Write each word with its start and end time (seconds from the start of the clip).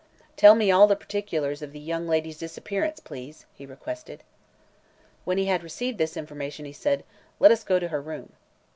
"Tell 0.35 0.55
me 0.55 0.71
all 0.71 0.87
the 0.87 0.95
particulars 0.95 1.61
of 1.61 1.73
the 1.73 1.79
young 1.79 2.07
lady's 2.07 2.39
disappearance, 2.39 2.99
please," 2.99 3.45
he 3.53 3.67
requested. 3.67 4.23
When 5.25 5.37
he 5.37 5.45
had 5.45 5.61
received 5.61 5.99
this 5.99 6.17
information 6.17 6.65
he 6.65 6.73
said: 6.73 7.03
"Let 7.39 7.51
us 7.51 7.63
go 7.63 7.77
to 7.77 7.89
her 7.89 8.01
room." 8.01 8.33